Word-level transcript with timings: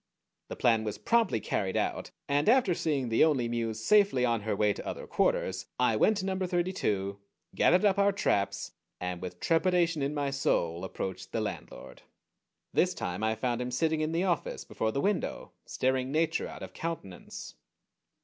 The 0.47 0.55
plan 0.55 0.83
was 0.83 0.97
promptly 0.97 1.39
carried 1.39 1.77
out, 1.77 2.09
and 2.27 2.49
after 2.49 2.73
seeing 2.73 3.09
the 3.09 3.23
Only 3.23 3.47
Muse 3.47 3.85
safely 3.85 4.25
on 4.25 4.41
her 4.41 4.55
way 4.55 4.73
to 4.73 4.83
other 4.83 5.05
quarters 5.05 5.67
I 5.79 5.95
went 5.95 6.17
to 6.17 6.25
number 6.25 6.47
thirty 6.47 6.73
two, 6.73 7.19
gathered 7.53 7.85
up 7.85 7.99
our 7.99 8.11
traps, 8.11 8.71
and 8.99 9.21
with 9.21 9.39
trepidation 9.39 10.01
in 10.01 10.15
my 10.15 10.31
soul 10.31 10.83
approached 10.83 11.31
the 11.33 11.41
landlord. 11.41 12.01
This 12.73 12.95
time 12.95 13.21
I 13.21 13.35
found 13.35 13.61
him 13.61 13.69
sitting 13.69 14.01
in 14.01 14.11
the 14.11 14.23
office, 14.23 14.65
before 14.65 14.91
the 14.91 15.01
window, 15.01 15.51
staring 15.67 16.11
Nature 16.11 16.47
out 16.47 16.63
of 16.63 16.73
countenance. 16.73 17.53